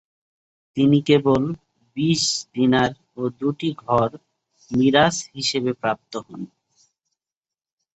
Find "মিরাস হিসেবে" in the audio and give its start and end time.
4.71-5.71